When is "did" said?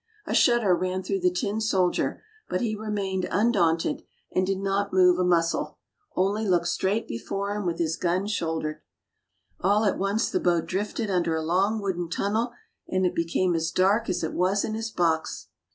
4.47-4.57